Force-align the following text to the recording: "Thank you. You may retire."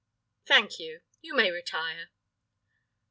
"Thank 0.47 0.79
you. 0.79 1.01
You 1.21 1.35
may 1.35 1.51
retire." 1.51 2.09